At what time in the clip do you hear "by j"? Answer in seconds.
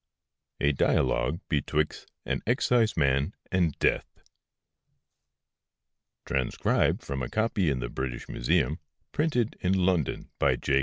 10.39-10.79